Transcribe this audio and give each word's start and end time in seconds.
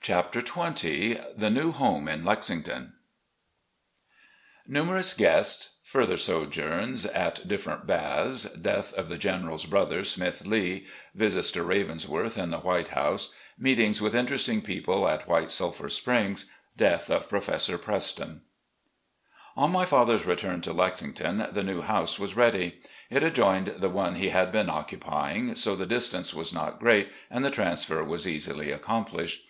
CHAPTER 0.00 0.40
XX 0.40 1.22
The 1.38 1.50
New 1.50 1.70
Home 1.70 2.08
in 2.08 2.24
Lexington 2.24 2.94
NUMEROUS 4.66 5.12
GUESTS— 5.12 5.68
FURTHER 5.92 6.16
SOJOURNS 6.16 7.04
AT 7.04 7.46
DIFFERENT 7.46 7.86
BATHS— 7.86 8.44
DEATH 8.62 8.94
OF 8.94 9.10
THE 9.10 9.18
GENERAL's 9.18 9.66
BROTHER, 9.66 10.02
SMITH 10.02 10.46
LEE— 10.46 10.86
VISITS 11.22 11.50
TO" 11.50 11.62
RAVENSWORTH" 11.64 12.38
AND 12.38 12.54
"THE 12.54 12.60
WHITE 12.60 12.88
house"— 12.88 13.34
MEETINGS 13.58 14.00
WITH 14.00 14.14
INTERESTING 14.14 14.62
PEOPLE 14.62 15.06
AT 15.10 15.28
WHITE 15.28 15.50
SULPHUR 15.50 15.90
SPRINGS— 15.90 16.46
DEATH 16.82 17.10
OF 17.10 17.28
PROFESSOR 17.28 17.76
PRESTON 17.76 18.40
On 19.58 19.70
my 19.70 19.84
father's 19.84 20.24
return 20.24 20.62
to 20.62 20.72
Lexington 20.72 21.48
the 21.52 21.62
new 21.62 21.82
house 21.82 22.18
was 22.18 22.34
ready. 22.34 22.80
It 23.10 23.22
adjoined 23.22 23.74
the 23.78 23.90
one 23.90 24.14
he 24.14 24.30
had 24.30 24.50
been 24.50 24.70
occupying, 24.70 25.54
so 25.54 25.76
the 25.76 25.84
distance 25.84 26.32
was 26.32 26.50
not 26.54 26.80
great 26.80 27.10
and 27.30 27.44
the 27.44 27.50
transfer 27.50 28.02
was 28.02 28.26
easily 28.26 28.72
accomplished. 28.72 29.42